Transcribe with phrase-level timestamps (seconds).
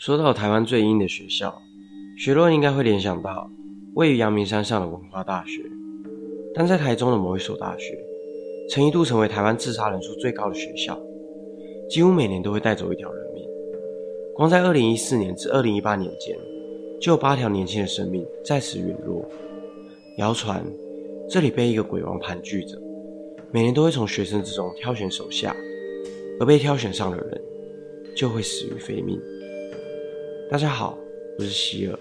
[0.00, 1.60] 说到台湾最阴的学校，
[2.16, 3.50] 许多人应该会联想到
[3.92, 5.62] 位于阳明山上的文化大学。
[6.54, 7.98] 但在台中的某一所大学，
[8.70, 10.98] 曾一度成为台湾自杀人数最高的学校，
[11.90, 13.44] 几乎每年都会带走一条人命。
[14.34, 16.34] 光在2014年至2018年间，
[16.98, 19.22] 就有八条年轻的生命在此陨落。
[20.16, 20.64] 谣传
[21.28, 22.80] 这里被一个鬼王盘踞着，
[23.52, 25.54] 每年都会从学生之中挑选手下，
[26.40, 27.42] 而被挑选上的人
[28.16, 29.20] 就会死于非命。
[30.50, 30.98] 大家好，
[31.38, 31.96] 我是希尔，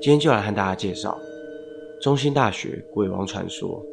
[0.00, 1.18] 今天就来和大家介绍
[2.00, 3.84] 中兴大学鬼王传说。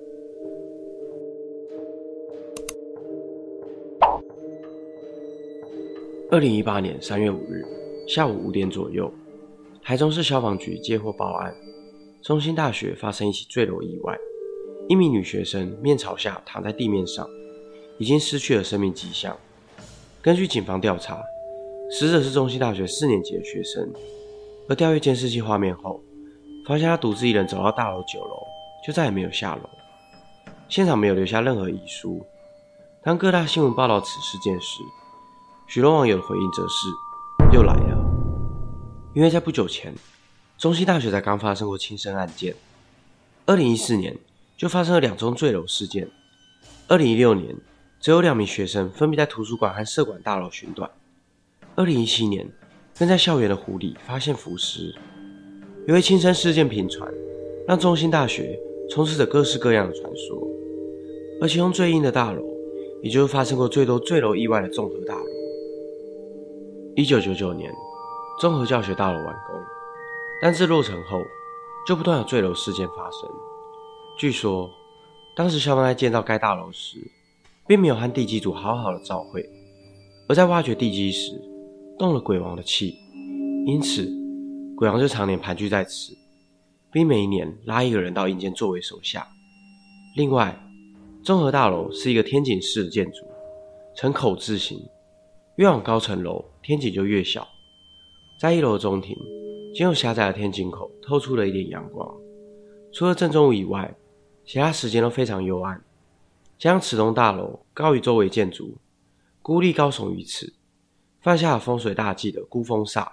[6.29, 7.65] 二零一八年三月五日
[8.07, 9.11] 下午五点左右，
[9.81, 11.51] 台中市消防局接获报案，
[12.21, 14.15] 中兴大学发生一起坠楼意外，
[14.87, 17.27] 一名女学生面朝下躺在地面上，
[17.97, 19.35] 已经失去了生命迹象。
[20.21, 21.19] 根据警方调查。
[21.95, 23.87] 死者是中西大学四年级的学生，
[24.67, 26.01] 而调阅监视器画面后，
[26.65, 28.35] 发现他独自一人走到大楼九楼，
[28.83, 29.69] 就再也没有下楼。
[30.67, 32.25] 现场没有留下任何遗书。
[33.03, 34.79] 当各大新闻报道此事件时，
[35.67, 36.87] 许多网友的回应则是
[37.53, 38.03] ：“又来了。”
[39.13, 39.93] 因为在不久前，
[40.57, 42.55] 中西大学才刚发生过轻生案件。
[43.45, 44.17] 二零一四年
[44.57, 46.09] 就发生了两宗坠楼事件，
[46.87, 47.55] 二零一六年
[47.99, 50.89] 则有两名学生分别在图书馆和社管大楼寻短。
[51.75, 52.47] 二零一七年，
[52.99, 54.93] 更在校园的湖里发现浮尸。
[55.87, 57.11] 由于亲身事件频传，
[57.67, 58.59] 让中兴大学
[58.91, 60.47] 充斥着各式各样的传说。
[61.41, 62.43] 而其中最硬的大楼，
[63.01, 65.25] 也就是发生过最多坠楼意外的综合大楼。
[66.95, 67.73] 一九九九年，
[68.39, 69.59] 综合教学大楼完工，
[70.43, 71.19] 但自落成后，
[71.87, 73.27] 就不断有坠楼事件发生。
[74.15, 74.69] 据说，
[75.35, 76.99] 当时校方在建造该大楼时，
[77.65, 79.49] 并没有和地基组好好的照会，
[80.29, 81.31] 而在挖掘地基时，
[81.97, 82.97] 动了鬼王的气，
[83.65, 84.11] 因此
[84.75, 86.17] 鬼王就常年盘踞在此，
[86.91, 89.27] 并每一年拉一个人到阴间作为手下。
[90.15, 90.59] 另外，
[91.23, 93.25] 综合大楼是一个天井式的建筑，
[93.95, 94.79] 呈口字形，
[95.57, 97.47] 越往高层楼天井就越小。
[98.39, 99.15] 在一楼的中庭，
[99.73, 102.13] 仅有狭窄的天井口透出了一点阳光。
[102.91, 103.95] 除了正中午以外，
[104.45, 105.81] 其他时间都非常幽暗。
[106.59, 108.75] 将此栋大楼高于周围建筑，
[109.41, 110.53] 孤立高耸于此。
[111.23, 113.07] 犯下了风水大忌的孤峰煞，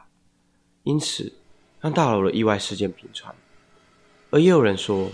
[0.83, 1.33] 因此
[1.81, 3.33] 让大楼的意外事件频传。
[4.31, 5.09] 而也有人说，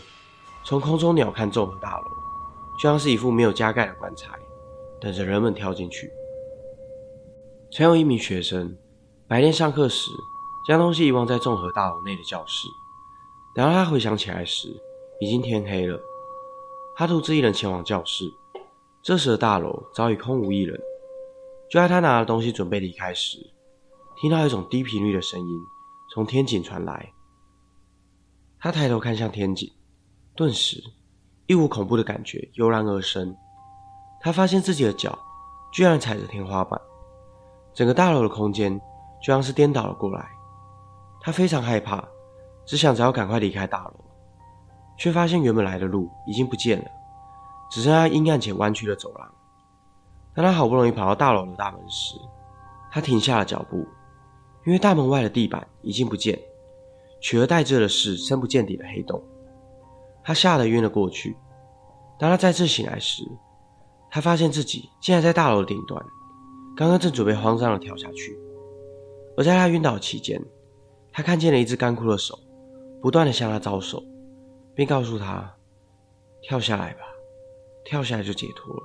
[0.64, 2.06] 从空中鸟瞰综合大楼，
[2.78, 4.32] 就像是一副没有加盖的棺材，
[4.98, 6.10] 等着人们跳进去。
[7.70, 8.74] 曾有一名学生，
[9.28, 10.10] 白天上课时
[10.66, 12.66] 将东西遗忘在综合大楼内的教室，
[13.54, 14.68] 等到他回想起来时，
[15.20, 16.00] 已经天黑了。
[16.96, 18.24] 他独自一人前往教室，
[19.02, 20.80] 这时的大楼早已空无一人。
[21.68, 23.38] 就在他拿了东西准备离开时，
[24.20, 25.60] 听到一种低频率的声音
[26.12, 27.12] 从天井传来。
[28.58, 29.70] 他抬头看向天井，
[30.34, 30.82] 顿时
[31.46, 33.36] 一股恐怖的感觉油然而生。
[34.20, 35.18] 他发现自己的脚
[35.72, 36.80] 居然踩着天花板，
[37.74, 38.78] 整个大楼的空间
[39.20, 40.28] 就像是颠倒了过来。
[41.20, 42.02] 他非常害怕，
[42.64, 44.04] 只想着要赶快离开大楼，
[44.96, 46.90] 却发现原本来的路已经不见了，
[47.70, 49.34] 只剩下阴暗且弯曲的走廊。
[50.36, 52.14] 当他好不容易跑到大楼的大门时，
[52.92, 53.78] 他停下了脚步，
[54.66, 56.38] 因为大门外的地板已经不见，
[57.20, 59.22] 取而代之的是深不见底的黑洞。
[60.22, 61.34] 他吓得晕了过去。
[62.18, 63.22] 当他再次醒来时，
[64.10, 66.04] 他发现自己竟然在大楼的顶端，
[66.76, 68.38] 刚刚正准备慌张的跳下去。
[69.38, 70.42] 而在他晕倒期间，
[71.12, 72.38] 他看见了一只干枯的手，
[73.00, 74.02] 不断的向他招手，
[74.74, 75.54] 并告诉他
[76.42, 77.00] ：“跳下来吧，
[77.84, 78.82] 跳下来就解脱了。”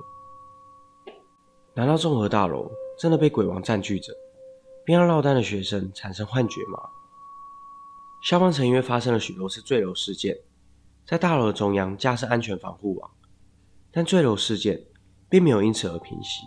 [1.74, 4.12] 难道综合大楼真的被鬼王占据着，
[4.84, 6.78] 并让落单的学生产生幻觉吗？
[8.22, 10.36] 消防曾因为发生了许多次坠楼事件，
[11.06, 13.10] 在大楼的中央架设安全防护网，
[13.90, 14.78] 但坠楼事件
[15.30, 16.42] 并没有因此而平息，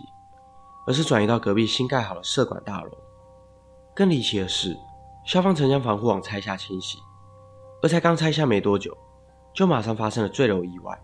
[0.86, 2.90] 而是转移到隔壁新盖好的社管大楼。
[3.96, 4.76] 更离奇的是，
[5.26, 6.98] 消防曾将防护网拆下清洗，
[7.82, 8.96] 而才刚拆下没多久，
[9.52, 10.96] 就马上发生了坠楼意外，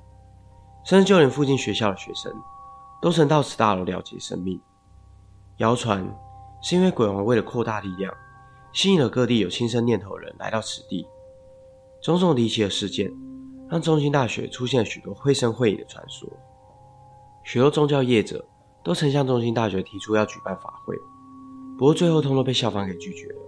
[0.85, 2.33] 甚至就连附近学校的学生。
[3.03, 4.59] 都曾到此大楼了结生命。
[5.57, 6.09] 谣传
[6.63, 8.15] 是因为鬼王为了扩大力量，
[8.73, 11.05] 吸引了各地有轻生念头的人来到此地。
[12.01, 13.13] 种种离奇的事件，
[13.69, 16.29] 让中兴大学出现了许多绘声绘影的传说。
[17.43, 18.45] 许多宗教业者
[18.85, 20.97] 都曾向中兴大学提出要举办法会，
[21.77, 23.39] 不过最后通通被校方给拒绝了。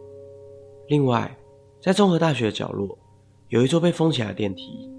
[0.88, 1.32] 另外，
[1.80, 2.98] 在综合大学的角落，
[3.50, 4.90] 有一座被封起来的电梯，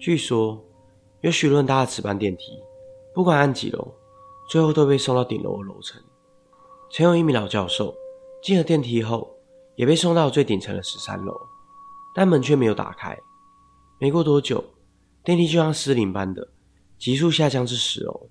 [0.00, 0.60] 据说
[1.20, 2.60] 有许多人搭了此班电梯。
[3.14, 3.94] 不管按几楼，
[4.48, 6.02] 最后都被送到顶楼的楼层。
[6.90, 7.94] 曾有一名老教授
[8.42, 9.30] 进了电梯后，
[9.76, 11.32] 也被送到最顶层的十三楼，
[12.12, 13.16] 但门却没有打开。
[14.00, 14.62] 没过多久，
[15.22, 16.46] 电梯就像失灵般的
[16.98, 18.28] 急速下降至十楼，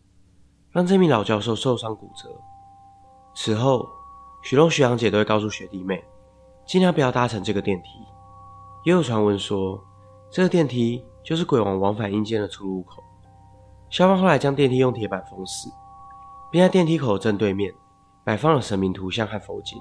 [0.70, 2.30] 让这名老教授受伤骨折。
[3.34, 3.88] 此后，
[4.44, 6.04] 许多学长姐都会告诉学弟妹，
[6.68, 7.88] 尽量不要搭乘这个电梯。
[8.84, 9.82] 也有传闻说，
[10.30, 13.02] 这个电梯就是鬼王往返阴间的出入口。
[13.94, 15.70] 校方后来将电梯用铁板封死，
[16.52, 17.72] 并在电梯口正对面
[18.24, 19.80] 摆放了神明图像和佛经。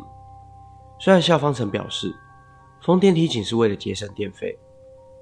[1.01, 2.15] 虽然校方曾表示
[2.83, 4.55] 封电梯仅是为了节省电费，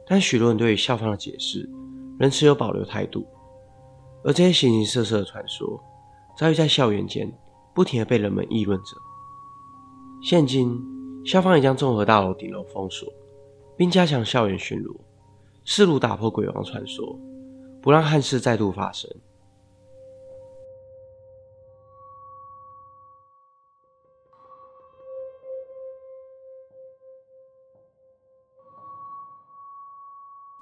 [0.08, 1.70] 但许多人对于校方的解释
[2.19, 3.25] 仍持有保留态度。
[4.25, 5.81] 而这些形形色色的传说，
[6.37, 7.32] 早已在校园间
[7.72, 8.96] 不停地被人们议论着。
[10.20, 10.76] 现今，
[11.25, 13.08] 校方已将综合大楼顶楼封锁，
[13.76, 14.96] 并加强校园巡逻，
[15.64, 17.16] 试图打破鬼王传说，
[17.82, 19.11] 不让憾事再度发生。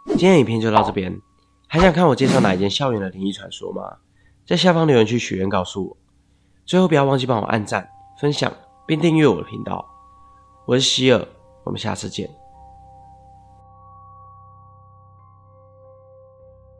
[0.06, 1.20] 今天影片就到这边，
[1.68, 3.98] 还想看我介绍哪一间校园的灵异传说吗？
[4.44, 5.96] 在下方留言区许愿告诉我。
[6.64, 7.88] 最后不要忘记帮我按赞、
[8.20, 8.52] 分享
[8.86, 9.86] 并订阅我的频道。
[10.66, 11.24] 我是希尔，
[11.64, 12.28] 我们下次见。